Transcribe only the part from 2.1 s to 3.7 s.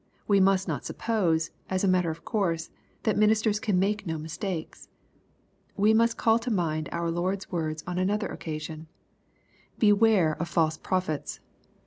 course, that ministers